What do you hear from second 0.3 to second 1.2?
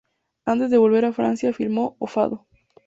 Antes de volver a